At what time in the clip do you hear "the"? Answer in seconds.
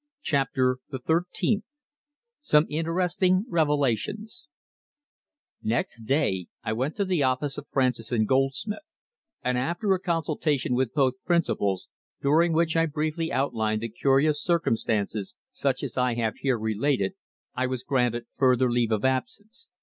0.89-0.97, 7.05-7.21, 13.83-13.89